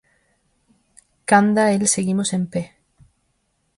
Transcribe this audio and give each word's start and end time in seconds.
Canda 1.29 1.65
el 1.73 1.87
seguimos 1.87 2.33
en 2.33 2.43
pé. 2.51 2.63